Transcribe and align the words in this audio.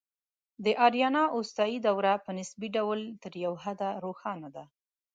د 0.65 0.65
آریانا 0.85 1.23
اوستایي 1.35 1.77
دوره 1.87 2.13
په 2.25 2.31
نسبي 2.37 2.69
ډول 2.77 2.99
تر 3.23 3.33
یو 3.45 3.53
حده 3.63 3.89
روښانه 4.03 4.49
ده 4.55 4.63